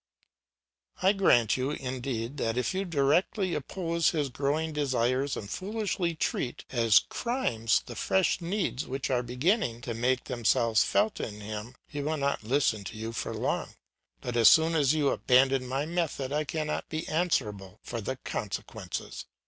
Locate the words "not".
12.17-12.43